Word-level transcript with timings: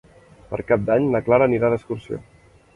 Per 0.53 0.59
Cap 0.71 0.87
d'Any 0.87 1.05
na 1.17 1.23
Clara 1.29 1.51
anirà 1.51 1.73
d'excursió. 1.75 2.23